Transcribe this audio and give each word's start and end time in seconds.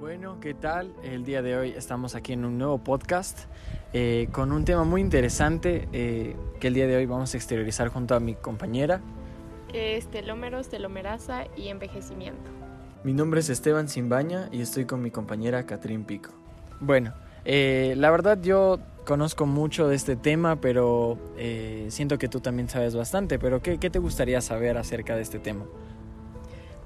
Bueno, 0.00 0.38
¿qué 0.40 0.54
tal? 0.54 0.94
El 1.02 1.24
día 1.24 1.42
de 1.42 1.56
hoy 1.56 1.70
estamos 1.70 2.14
aquí 2.14 2.32
en 2.32 2.44
un 2.44 2.56
nuevo 2.56 2.78
podcast 2.78 3.40
eh, 3.92 4.28
con 4.30 4.52
un 4.52 4.64
tema 4.64 4.84
muy 4.84 5.00
interesante 5.00 5.88
eh, 5.92 6.36
que 6.60 6.68
el 6.68 6.74
día 6.74 6.86
de 6.86 6.96
hoy 6.96 7.06
vamos 7.06 7.34
a 7.34 7.36
exteriorizar 7.36 7.88
junto 7.88 8.14
a 8.14 8.20
mi 8.20 8.34
compañera. 8.34 9.00
Que 9.70 9.96
es 9.96 10.08
telómeros, 10.08 10.68
telomerasa 10.68 11.46
y 11.56 11.68
envejecimiento. 11.68 12.48
Mi 13.02 13.12
nombre 13.12 13.40
es 13.40 13.48
Esteban 13.48 13.88
Simbaña 13.88 14.48
y 14.52 14.60
estoy 14.60 14.84
con 14.84 15.02
mi 15.02 15.10
compañera 15.10 15.66
Catrín 15.66 16.04
Pico. 16.04 16.30
Bueno, 16.80 17.12
eh, 17.44 17.94
la 17.96 18.12
verdad 18.12 18.38
yo 18.40 18.78
conozco 19.08 19.46
mucho 19.46 19.88
de 19.88 19.96
este 19.96 20.14
tema, 20.14 20.60
pero 20.60 21.18
siento 21.88 22.18
que 22.18 22.28
tú 22.28 22.40
también 22.40 22.68
sabes 22.68 22.94
bastante, 22.94 23.38
pero 23.38 23.62
¿qué, 23.62 23.78
¿qué 23.78 23.90
te 23.90 23.98
gustaría 23.98 24.40
saber 24.40 24.76
acerca 24.76 25.16
de 25.16 25.22
este 25.22 25.38
tema? 25.38 25.64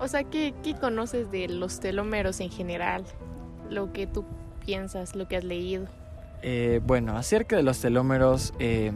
O 0.02 0.08
sea, 0.08 0.24
¿qué, 0.24 0.52
conoces 0.80 1.30
de 1.30 1.46
los 1.46 1.78
telómeros 1.78 2.40
en 2.40 2.50
general? 2.50 3.04
Lo 3.70 3.92
que 3.92 4.08
tú 4.08 4.24
piensas, 4.66 5.14
lo 5.14 5.28
que 5.28 5.36
has 5.36 5.44
leído. 5.44 5.86
Eh, 6.42 6.80
bueno, 6.84 7.16
acerca 7.16 7.54
de 7.54 7.62
los 7.62 7.80
telómeros, 7.80 8.52
eh, 8.58 8.90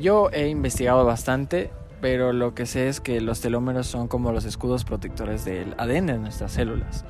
yo 0.00 0.30
he 0.32 0.48
investigado 0.48 1.04
bastante, 1.04 1.70
pero 2.00 2.32
lo 2.32 2.54
que 2.54 2.64
sé 2.64 2.88
es 2.88 3.02
que 3.02 3.20
los 3.20 3.42
telómeros 3.42 3.86
son 3.86 4.08
como 4.08 4.32
los 4.32 4.46
escudos 4.46 4.84
protectores 4.84 5.44
del 5.44 5.74
ADN 5.76 6.06
de 6.06 6.18
nuestras 6.18 6.52
células. 6.52 7.04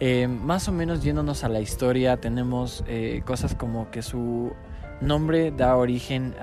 Eh, 0.00 0.26
más 0.26 0.66
o 0.66 0.72
menos 0.72 1.04
yéndonos 1.04 1.44
a 1.44 1.48
la 1.48 1.60
historia, 1.60 2.16
tenemos 2.16 2.82
cosas 3.24 3.54
como 3.54 3.92
que 3.92 4.02
su 4.02 4.52
nombre 5.00 5.50
da 5.50 5.76
origen 5.76 6.34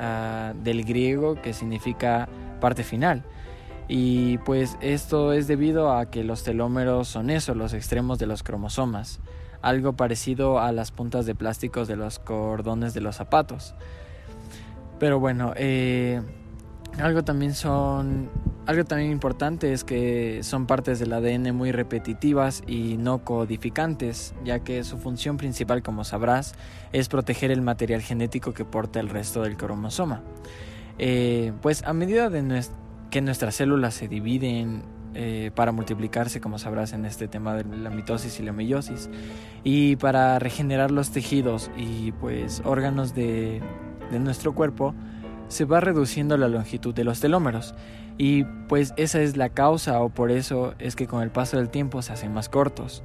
del 0.64 0.84
griego 0.86 1.42
que 1.42 1.54
significa 1.54 2.28
parte 2.60 2.84
final. 2.84 3.24
Y 3.88 4.38
pues 4.40 4.78
esto 4.82 5.34
es 5.34 5.48
debido 5.48 5.92
a 5.92 6.10
que 6.10 6.24
los 6.24 6.44
telómeros 6.44 7.08
son 7.08 7.30
eso, 7.30 7.54
los 7.54 7.74
extremos 7.74 8.18
de 8.18 8.28
los 8.28 8.42
cromosomas, 8.42 9.20
algo 9.62 9.94
parecido 9.94 10.60
a 10.60 10.72
las 10.72 10.92
puntas 10.92 11.26
de 11.26 11.36
plásticos 11.36 11.88
de 11.88 11.96
los 11.96 12.20
cordones 12.20 12.94
de 12.94 13.02
los 13.02 13.18
zapatos. 13.18 13.76
Pero 15.00 15.20
bueno, 15.20 15.54
eh, 15.58 16.22
algo 16.98 17.24
también 17.24 17.54
son 17.54 18.30
algo 18.66 18.86
también 18.86 19.12
importante 19.12 19.74
es 19.74 19.84
que 19.84 20.42
son 20.42 20.68
partes 20.68 21.00
del 21.00 21.12
ADN 21.12 21.54
muy 21.54 21.72
repetitivas 21.72 22.64
y 22.66 22.96
no 22.98 23.20
codificantes, 23.20 24.34
ya 24.46 24.60
que 24.60 24.84
su 24.86 24.98
función 24.98 25.36
principal, 25.36 25.84
como 25.84 26.06
sabrás, 26.06 26.56
es 26.94 27.10
proteger 27.10 27.52
el 27.52 27.62
material 27.62 28.02
genético 28.02 28.54
que 28.54 28.64
porta 28.64 29.02
el 29.02 29.10
resto 29.10 29.42
del 29.42 29.58
cromosoma. 29.58 30.22
Eh, 30.98 31.52
pues 31.62 31.84
a 31.84 31.94
medida 31.94 32.30
de, 32.30 32.64
que 33.12 33.22
nuestras 33.22 33.56
células 33.56 33.96
se 33.96 34.08
dividen 34.08 34.84
eh, 35.14 35.52
para 35.54 35.74
multiplicarse, 35.74 36.40
como 36.40 36.58
sabrás 36.58 36.94
en 36.94 37.06
este 37.06 37.28
tema 37.28 37.56
de 37.56 37.66
la 37.66 37.90
mitosis 37.90 38.40
y 38.40 38.44
la 38.44 38.54
meiosis, 38.54 39.10
y 39.66 39.98
para 39.98 40.40
regenerar 40.40 40.90
los 40.90 41.12
tejidos 41.12 41.70
y 41.76 42.14
pues 42.14 42.62
órganos 42.64 43.14
de 43.14 43.62
nuestro 44.12 44.54
cuerpo, 44.54 44.96
se 45.54 45.66
va 45.66 45.80
reduciendo 45.80 46.36
la 46.38 46.48
longitud 46.48 46.94
de 46.94 47.04
los 47.04 47.20
telómeros. 47.20 47.74
Y 48.18 48.44
pues 48.68 48.94
esa 48.98 49.22
es 49.22 49.38
la 49.38 49.50
causa 49.50 50.02
o 50.02 50.10
por 50.10 50.32
eso 50.32 50.76
es 50.80 50.96
que 50.96 51.08
con 51.08 51.24
el 51.24 51.32
paso 51.32 51.58
del 51.58 51.70
tiempo 51.70 52.02
se 52.02 52.14
hacen 52.14 52.34
más 52.34 52.50
cortos. 52.50 53.04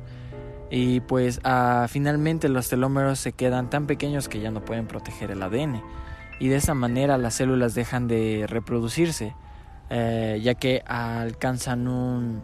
Y 0.70 1.00
pues 1.00 1.40
finalmente 1.88 2.48
los 2.48 2.68
telómeros 2.68 3.18
se 3.18 3.32
quedan 3.32 3.70
tan 3.70 3.86
pequeños 3.86 4.28
que 4.28 4.40
ya 4.40 4.50
no 4.50 4.64
pueden 4.64 4.86
proteger 4.86 5.30
el 5.30 5.42
ADN. 5.42 5.82
Y 6.40 6.48
de 6.48 6.56
esa 6.56 6.74
manera 6.74 7.18
las 7.18 7.34
células 7.34 7.74
dejan 7.74 8.06
de 8.06 8.44
reproducirse 8.48 9.34
eh, 9.90 10.40
ya 10.42 10.54
que 10.54 10.82
alcanzan 10.86 11.88
un 11.88 12.42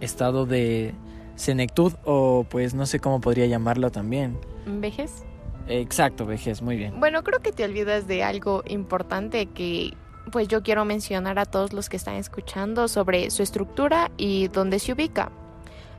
estado 0.00 0.44
de 0.44 0.94
senectud 1.36 1.92
o 2.04 2.46
pues 2.48 2.74
no 2.74 2.84
sé 2.86 2.98
cómo 2.98 3.20
podría 3.20 3.46
llamarlo 3.46 3.90
también. 3.90 4.36
¿Vejez? 4.66 5.24
Exacto, 5.68 6.26
vejez, 6.26 6.62
muy 6.62 6.76
bien. 6.76 6.98
Bueno, 6.98 7.22
creo 7.22 7.40
que 7.40 7.52
te 7.52 7.64
olvidas 7.64 8.06
de 8.06 8.24
algo 8.24 8.62
importante 8.66 9.46
que 9.46 9.92
pues 10.32 10.48
yo 10.48 10.62
quiero 10.62 10.84
mencionar 10.84 11.38
a 11.38 11.46
todos 11.46 11.72
los 11.72 11.88
que 11.88 11.96
están 11.96 12.16
escuchando 12.16 12.88
sobre 12.88 13.30
su 13.30 13.42
estructura 13.42 14.10
y 14.16 14.48
dónde 14.48 14.78
se 14.78 14.92
ubica. 14.92 15.30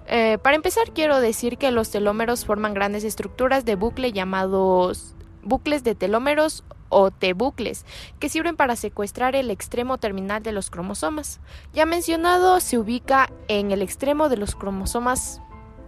Eh, 0.08 0.38
para 0.42 0.56
empezar, 0.56 0.92
quiero 0.94 1.20
decir 1.20 1.58
que 1.58 1.72
los 1.72 1.92
telómeros 1.92 2.46
forman 2.46 2.74
grandes 2.74 3.04
estructuras 3.04 3.66
de 3.66 3.76
bucle 3.76 4.12
llamados 4.12 5.16
bucles 5.44 5.84
de 5.84 5.96
telómeros 5.96 6.64
o 6.90 7.12
T-bucles, 7.12 7.86
que 8.20 8.30
sirven 8.30 8.56
para 8.56 8.76
secuestrar 8.76 9.36
el 9.36 9.52
extremo 9.52 9.98
terminal 10.00 10.42
de 10.42 10.52
los 10.52 10.70
cromosomas. 10.70 11.40
Ya 11.74 11.86
mencionado, 11.86 12.60
se 12.60 12.78
ubica 12.78 13.30
en 13.48 13.72
el 13.72 13.82
extremo 13.82 14.28
de 14.30 14.38
los 14.38 14.56
cromosomas 14.56 15.42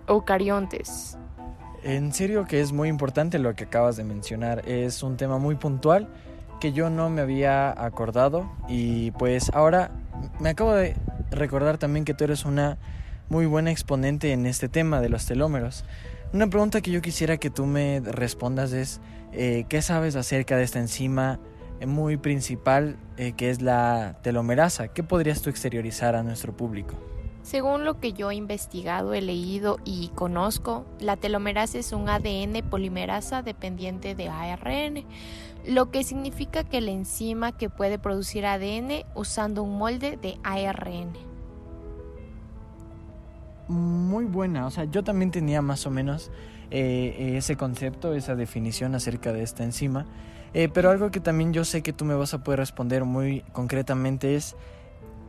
eucariontes. 0.08 1.18
En 1.84 2.14
serio 2.14 2.46
que 2.46 2.62
es 2.62 2.74
muy 2.74 2.90
importante 2.90 3.40
lo 3.40 3.56
que 3.56 3.64
acabas 3.64 3.98
de 3.98 4.04
mencionar, 4.04 4.68
es 4.70 5.02
un 5.02 5.18
tema 5.18 5.40
muy 5.40 5.56
puntual 5.56 6.08
que 6.60 6.74
yo 6.74 6.92
no 6.92 7.10
me 7.10 7.22
había 7.22 7.72
acordado 7.72 8.52
y 8.68 9.10
pues 9.12 9.50
ahora 9.52 9.90
me 10.40 10.50
acabo 10.50 10.76
de 10.76 10.96
recordar 11.32 11.80
también 11.80 12.06
que 12.06 12.14
tú 12.14 12.24
eres 12.24 12.46
una 12.46 12.78
muy 13.30 13.48
buena 13.48 13.72
exponente 13.72 14.32
en 14.32 14.46
este 14.46 14.70
tema 14.70 15.02
de 15.02 15.10
los 15.10 15.26
telómeros. 15.26 15.84
Una 16.34 16.48
pregunta 16.48 16.82
que 16.82 16.92
yo 16.92 17.02
quisiera 17.02 17.38
que 17.38 17.50
tú 17.50 17.66
me 17.66 18.00
respondas 18.00 18.74
es, 18.74 19.02
eh, 19.32 19.66
¿qué 19.68 19.82
sabes 19.82 20.16
acerca 20.16 20.58
de 20.58 20.64
esta 20.64 20.78
enzima 20.78 21.40
muy 21.88 22.18
principal 22.18 22.98
eh, 23.18 23.34
que 23.34 23.50
es 23.50 23.62
la 23.64 24.20
telomerasa? 24.22 24.90
¿Qué 24.90 25.02
podrías 25.02 25.42
tú 25.42 25.50
exteriorizar 25.50 26.16
a 26.16 26.22
nuestro 26.22 26.56
público? 26.56 26.94
Según 27.44 27.86
lo 27.86 28.00
que 28.00 28.14
yo 28.14 28.32
he 28.32 28.36
investigado, 28.36 29.14
he 29.14 29.22
leído 29.22 29.80
y 29.84 30.10
conozco, 30.10 30.86
la 31.00 31.18
telomerasa 31.18 31.80
es 31.80 31.92
un 31.92 32.08
ADN 32.08 32.62
polimerasa 32.70 33.42
dependiente 33.42 34.16
de 34.16 34.30
ARN, 34.30 35.06
lo 35.68 35.92
que 35.92 36.04
significa 36.04 36.64
que 36.64 36.82
la 36.82 36.92
enzima 36.92 37.52
que 37.52 37.70
puede 37.70 38.00
producir 38.00 38.46
ADN 38.46 39.06
usando 39.16 39.64
un 39.64 39.78
molde 39.78 40.18
de 40.18 40.38
ARN 40.44 41.32
muy 43.72 44.26
buena. 44.26 44.68
O 44.68 44.72
sea, 44.72 44.86
yo 44.86 45.04
también 45.04 45.32
tenía 45.32 45.62
más 45.62 45.86
o 45.88 45.90
menos 45.90 46.30
eh, 46.70 47.34
ese 47.38 47.56
concepto, 47.56 48.14
esa 48.14 48.36
definición 48.36 48.94
acerca 48.94 49.34
de 49.34 49.44
esta 49.44 49.64
enzima. 49.64 50.06
Eh, 50.54 50.70
pero 50.72 50.90
algo 50.90 51.12
que 51.12 51.22
también 51.22 51.54
yo 51.54 51.64
sé 51.64 51.82
que 51.82 51.94
tú 51.94 52.04
me 52.04 52.14
vas 52.14 52.34
a 52.34 52.44
poder 52.44 52.60
responder 52.60 53.06
muy 53.06 53.42
concretamente 53.54 54.36
es 54.36 54.56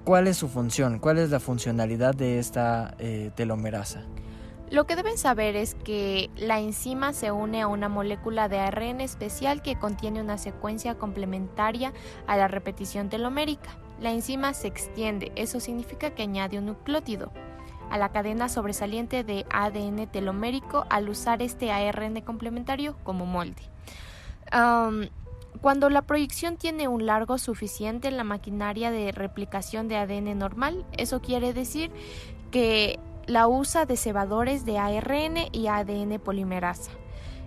cuál 0.05 0.27
es 0.27 0.37
su 0.37 0.49
función, 0.49 0.99
cuál 0.99 1.19
es 1.19 1.31
la 1.31 1.41
funcionalidad 1.41 2.15
de 2.15 2.39
esta 2.39 2.95
eh, 2.99 3.31
telomerasa. 3.35 4.03
Lo 4.71 4.87
que 4.87 4.97
deben 4.97 5.19
saber 5.19 5.55
es 5.55 5.75
que 5.75 6.31
la 6.35 6.59
enzima 6.59 7.13
se 7.13 7.31
une 7.31 7.61
a 7.61 7.67
una 7.67 7.91
molécula 7.91 8.49
de 8.49 8.59
ARN 8.59 9.03
especial 9.03 9.61
que 9.61 9.79
contiene 9.79 10.23
una 10.23 10.39
secuencia 10.39 10.95
complementaria 10.97 11.93
a 12.27 12.39
la 12.39 12.49
repetición 12.49 13.11
telomérica. 13.11 13.77
La 14.01 14.13
enzima 14.13 14.55
se 14.55 14.69
extiende, 14.69 15.31
eso 15.37 15.61
significa 15.61 16.11
que 16.11 16.23
añade 16.23 16.59
un 16.59 16.67
nucleótido 16.67 17.31
a 17.91 17.99
la 17.99 18.09
cadena 18.09 18.49
sobresaliente 18.49 19.25
de 19.25 19.45
ADN 19.51 20.07
telomérico 20.07 20.87
al 20.89 21.11
usar 21.11 21.43
este 21.43 21.71
ARN 21.71 22.23
complementario 22.23 22.97
como 23.05 23.27
molde. 23.27 23.63
Cuando 25.61 25.91
la 25.91 26.03
proyección 26.03 26.57
tiene 26.57 26.89
un 26.89 27.07
largo 27.07 27.39
suficiente 27.39 28.09
en 28.09 28.17
la 28.17 28.25
maquinaria 28.25 28.91
de 28.91 29.13
replicación 29.13 29.89
de 29.89 29.97
ADN 29.97 30.39
normal, 30.39 30.85
eso 30.97 31.21
quiere 31.21 31.53
decir 31.53 31.91
que 32.51 32.99
la 33.27 33.47
usa 33.47 33.87
de 33.87 33.97
cebadores 33.97 34.65
de 34.65 34.79
ARN 34.79 35.37
y 35.53 35.69
ADN 35.69 36.19
polimerasa. 36.19 36.91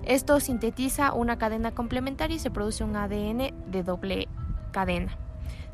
Esto 0.06 0.40
sintetiza 0.40 1.14
una 1.14 1.38
cadena 1.38 1.72
complementaria 1.72 2.36
y 2.36 2.40
se 2.40 2.52
produce 2.52 2.84
un 2.84 2.96
ADN 2.96 3.72
de 3.72 3.84
doble 3.84 4.28
cadena. 4.72 5.18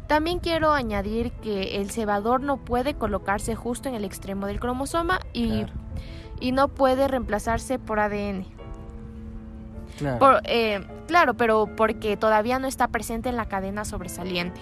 También 0.08 0.40
quiero 0.40 0.72
añadir 0.72 1.32
que 1.32 1.78
el 1.82 1.92
cebador 1.92 2.42
no 2.42 2.58
puede 2.58 2.96
colocarse 2.96 3.56
justo 3.56 3.90
en 3.90 3.96
el 3.96 4.04
extremo 4.04 4.48
del 4.48 4.60
cromosoma 4.60 5.20
y, 5.34 5.66
y 6.40 6.52
no 6.52 6.70
puede 6.70 7.08
reemplazarse 7.08 7.78
por 7.80 8.00
ADN. 8.00 8.46
Claro. 9.98 10.40
Eh, 10.44 10.86
claro, 11.12 11.34
pero 11.34 11.68
porque 11.76 12.16
todavía 12.16 12.58
no 12.58 12.68
está 12.68 12.88
presente 12.88 13.28
en 13.28 13.36
la 13.36 13.50
cadena 13.50 13.84
sobresaliente. 13.84 14.62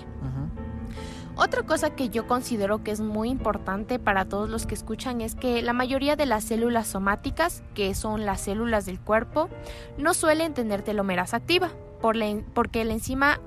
Otra 1.36 1.62
cosa 1.62 1.92
que 1.92 2.10
yo 2.10 2.26
considero 2.26 2.84
que 2.84 2.90
es 2.90 3.02
muy 3.02 3.30
importante 3.30 4.00
para 4.00 4.26
todos 4.26 4.50
los 4.50 4.66
que 4.66 4.74
escuchan 4.74 5.22
es 5.22 5.36
que 5.36 5.62
la 5.62 5.74
mayoría 5.74 6.16
de 6.16 6.26
las 6.26 6.44
células 6.44 6.88
somáticas, 6.88 7.62
que 7.76 7.94
son 7.94 8.26
las 8.26 8.42
células 8.42 8.88
del 8.88 9.00
cuerpo, 9.00 9.48
no 10.00 10.16
suelen 10.16 10.56
tener 10.56 10.82
telomeras 10.82 11.36
activa, 11.36 11.70
por 12.02 12.18
porque 12.56 12.84
la 12.84 12.94
enzima 12.94 13.40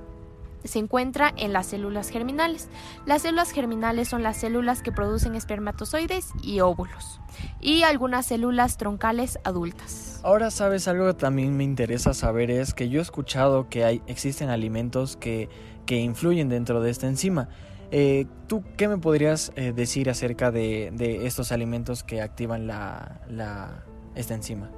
se 0.64 0.78
encuentra 0.78 1.32
en 1.36 1.52
las 1.52 1.66
células 1.66 2.08
germinales. 2.08 2.68
Las 3.06 3.22
células 3.22 3.50
germinales 3.50 4.08
son 4.08 4.22
las 4.22 4.36
células 4.36 4.82
que 4.82 4.92
producen 4.92 5.34
espermatozoides 5.34 6.30
y 6.42 6.60
óvulos 6.60 7.20
y 7.60 7.82
algunas 7.82 8.26
células 8.26 8.76
troncales 8.76 9.38
adultas. 9.44 10.20
Ahora 10.22 10.50
sabes 10.50 10.88
algo 10.88 11.06
que 11.06 11.14
también 11.14 11.56
me 11.56 11.64
interesa 11.64 12.14
saber 12.14 12.50
es 12.50 12.74
que 12.74 12.88
yo 12.88 13.00
he 13.00 13.02
escuchado 13.02 13.68
que 13.68 13.84
hay, 13.84 14.02
existen 14.06 14.50
alimentos 14.50 15.16
que, 15.16 15.48
que 15.86 15.96
influyen 15.96 16.48
dentro 16.48 16.80
de 16.80 16.90
esta 16.90 17.06
enzima. 17.06 17.48
Eh, 17.90 18.26
¿Tú 18.48 18.64
qué 18.76 18.88
me 18.88 18.96
podrías 18.98 19.52
eh, 19.54 19.72
decir 19.72 20.08
acerca 20.08 20.50
de, 20.50 20.90
de, 20.94 21.26
estos 21.26 21.52
alimentos 21.52 22.02
que 22.02 22.22
activan 22.22 22.66
la, 22.66 23.20
la 23.28 23.84
esta 24.14 24.34
enzima? 24.34 24.70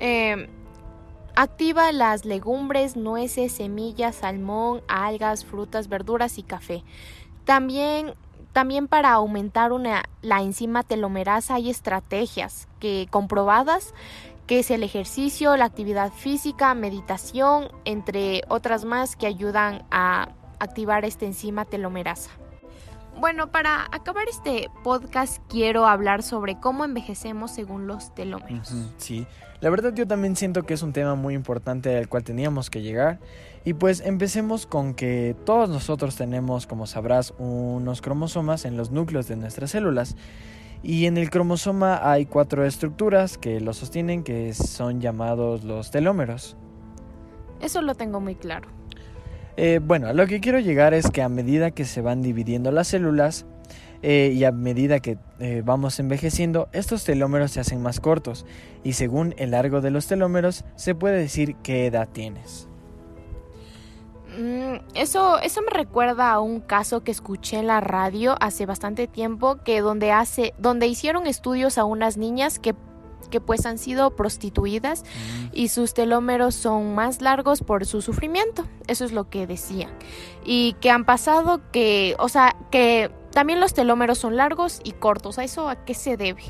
Eh, 0.00 0.48
activa 1.34 1.92
las 1.92 2.24
legumbres, 2.24 2.96
nueces, 2.96 3.52
semillas, 3.52 4.16
salmón, 4.16 4.82
algas, 4.88 5.44
frutas, 5.44 5.88
verduras 5.88 6.38
y 6.38 6.42
café. 6.42 6.82
También 7.44 8.14
también 8.52 8.86
para 8.86 9.12
aumentar 9.12 9.72
una, 9.72 10.04
la 10.22 10.40
enzima 10.40 10.84
telomerasa 10.84 11.56
hay 11.56 11.70
estrategias 11.70 12.68
que 12.78 13.08
comprobadas 13.10 13.92
que 14.46 14.60
es 14.60 14.70
el 14.70 14.82
ejercicio, 14.82 15.56
la 15.56 15.64
actividad 15.64 16.12
física, 16.12 16.74
meditación, 16.74 17.68
entre 17.84 18.42
otras 18.48 18.84
más 18.84 19.16
que 19.16 19.26
ayudan 19.26 19.84
a 19.90 20.28
activar 20.58 21.04
esta 21.04 21.24
enzima 21.24 21.64
telomerasa. 21.64 22.30
Bueno, 23.18 23.50
para 23.50 23.86
acabar 23.92 24.28
este 24.28 24.70
podcast 24.82 25.38
quiero 25.48 25.86
hablar 25.86 26.22
sobre 26.22 26.58
cómo 26.58 26.84
envejecemos 26.84 27.52
según 27.52 27.86
los 27.86 28.14
telómeros. 28.14 28.74
sí, 28.98 29.26
la 29.60 29.70
verdad 29.70 29.94
yo 29.94 30.06
también 30.06 30.36
siento 30.36 30.64
que 30.64 30.74
es 30.74 30.82
un 30.82 30.92
tema 30.92 31.14
muy 31.14 31.34
importante 31.34 31.96
al 31.96 32.08
cual 32.08 32.24
teníamos 32.24 32.70
que 32.70 32.82
llegar. 32.82 33.20
Y 33.64 33.72
pues 33.74 34.00
empecemos 34.00 34.66
con 34.66 34.94
que 34.94 35.34
todos 35.46 35.70
nosotros 35.70 36.16
tenemos, 36.16 36.66
como 36.66 36.86
sabrás, 36.86 37.32
unos 37.38 38.02
cromosomas 38.02 38.66
en 38.66 38.76
los 38.76 38.90
núcleos 38.90 39.26
de 39.26 39.36
nuestras 39.36 39.70
células. 39.70 40.16
Y 40.82 41.06
en 41.06 41.16
el 41.16 41.30
cromosoma 41.30 42.10
hay 42.10 42.26
cuatro 42.26 42.66
estructuras 42.66 43.38
que 43.38 43.58
lo 43.60 43.72
sostienen, 43.72 44.22
que 44.22 44.52
son 44.52 45.00
llamados 45.00 45.64
los 45.64 45.90
telómeros. 45.90 46.58
Eso 47.60 47.80
lo 47.80 47.94
tengo 47.94 48.20
muy 48.20 48.34
claro. 48.34 48.68
Eh, 49.56 49.80
bueno, 49.82 50.12
lo 50.12 50.26
que 50.26 50.40
quiero 50.40 50.58
llegar 50.58 50.94
es 50.94 51.10
que 51.10 51.22
a 51.22 51.28
medida 51.28 51.70
que 51.70 51.84
se 51.84 52.00
van 52.00 52.22
dividiendo 52.22 52.72
las 52.72 52.88
células 52.88 53.46
eh, 54.02 54.32
y 54.34 54.44
a 54.44 54.52
medida 54.52 55.00
que 55.00 55.16
eh, 55.38 55.62
vamos 55.64 55.98
envejeciendo, 56.00 56.68
estos 56.72 57.04
telómeros 57.04 57.52
se 57.52 57.60
hacen 57.60 57.80
más 57.80 58.00
cortos 58.00 58.44
y 58.82 58.94
según 58.94 59.34
el 59.38 59.52
largo 59.52 59.80
de 59.80 59.90
los 59.90 60.06
telómeros 60.06 60.64
se 60.74 60.94
puede 60.94 61.18
decir 61.18 61.56
qué 61.62 61.86
edad 61.86 62.08
tienes. 62.12 62.68
Mm, 64.36 64.78
eso, 64.94 65.38
eso 65.38 65.62
me 65.62 65.70
recuerda 65.70 66.32
a 66.32 66.40
un 66.40 66.60
caso 66.60 67.04
que 67.04 67.12
escuché 67.12 67.58
en 67.58 67.68
la 67.68 67.80
radio 67.80 68.34
hace 68.40 68.66
bastante 68.66 69.06
tiempo, 69.06 69.58
que 69.64 69.80
donde 69.80 70.10
hace, 70.10 70.52
donde 70.58 70.88
hicieron 70.88 71.28
estudios 71.28 71.78
a 71.78 71.84
unas 71.84 72.16
niñas 72.16 72.58
que 72.58 72.74
que 73.28 73.40
pues 73.40 73.66
han 73.66 73.78
sido 73.78 74.14
prostituidas 74.16 75.02
mm. 75.02 75.46
y 75.52 75.68
sus 75.68 75.94
telómeros 75.94 76.54
son 76.54 76.94
más 76.94 77.20
largos 77.20 77.62
por 77.62 77.86
su 77.86 78.02
sufrimiento. 78.02 78.66
Eso 78.86 79.04
es 79.04 79.12
lo 79.12 79.28
que 79.30 79.46
decían. 79.46 79.90
Y 80.44 80.74
que 80.80 80.90
han 80.90 81.04
pasado 81.04 81.60
que, 81.72 82.14
o 82.18 82.28
sea, 82.28 82.56
que 82.70 83.10
también 83.32 83.60
los 83.60 83.74
telómeros 83.74 84.18
son 84.18 84.36
largos 84.36 84.80
y 84.84 84.92
cortos. 84.92 85.38
¿A 85.38 85.44
eso 85.44 85.68
a 85.68 85.84
qué 85.84 85.94
se 85.94 86.16
debe? 86.16 86.42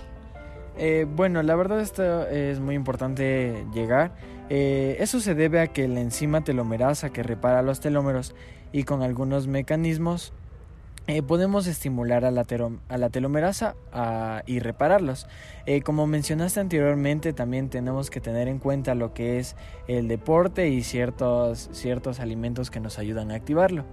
Eh, 0.76 1.06
bueno, 1.08 1.42
la 1.42 1.54
verdad 1.54 1.80
esto 1.80 2.26
es 2.26 2.60
muy 2.60 2.74
importante 2.74 3.66
llegar. 3.72 4.16
Eh, 4.50 4.96
eso 5.00 5.20
se 5.20 5.34
debe 5.34 5.60
a 5.60 5.68
que 5.68 5.88
la 5.88 6.00
enzima 6.00 6.42
telomerasa 6.42 7.10
que 7.10 7.22
repara 7.22 7.62
los 7.62 7.80
telómeros 7.80 8.34
y 8.72 8.84
con 8.84 9.02
algunos 9.02 9.46
mecanismos 9.46 10.32
eh, 11.06 11.22
podemos 11.22 11.66
estimular 11.66 12.24
a 12.24 12.30
la, 12.30 12.46
a 12.88 12.98
la 12.98 13.10
telomerasa 13.10 13.76
y 14.46 14.58
repararlos. 14.58 15.26
Eh, 15.66 15.82
como 15.82 16.06
mencionaste 16.06 16.60
anteriormente, 16.60 17.32
también 17.32 17.68
tenemos 17.68 18.08
que 18.08 18.20
tener 18.20 18.48
en 18.48 18.58
cuenta 18.58 18.94
lo 18.94 19.12
que 19.12 19.38
es 19.38 19.54
el 19.86 20.08
deporte 20.08 20.68
y 20.68 20.82
ciertos, 20.82 21.68
ciertos 21.72 22.20
alimentos 22.20 22.70
que 22.70 22.80
nos 22.80 22.98
ayudan 22.98 23.30
a 23.30 23.34
activarlo. 23.34 23.84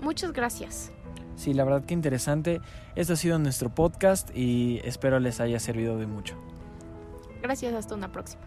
Muchas 0.00 0.32
gracias. 0.32 0.92
Sí, 1.36 1.54
la 1.54 1.62
verdad 1.62 1.84
que 1.84 1.94
interesante. 1.94 2.60
Este 2.96 3.12
ha 3.12 3.16
sido 3.16 3.38
nuestro 3.38 3.72
podcast 3.72 4.36
y 4.36 4.80
espero 4.82 5.20
les 5.20 5.38
haya 5.38 5.60
servido 5.60 5.96
de 5.96 6.06
mucho. 6.06 6.34
Gracias, 7.40 7.72
hasta 7.74 7.94
una 7.94 8.10
próxima. 8.10 8.42